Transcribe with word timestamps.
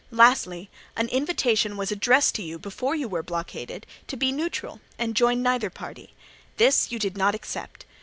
Lastly, 0.09 0.71
an 0.95 1.09
invitation 1.09 1.77
was 1.77 1.91
addressed 1.91 2.33
to 2.33 2.41
you 2.41 2.57
before 2.57 2.95
you 2.95 3.07
were 3.07 3.21
blockaded 3.21 3.85
to 4.07 4.17
be 4.17 4.31
neutral 4.31 4.81
and 4.97 5.15
join 5.15 5.43
neither 5.43 5.69
party: 5.69 6.15
this 6.57 6.91
you 6.91 6.97
did 6.97 7.15
not 7.15 7.35
accept. 7.35 7.85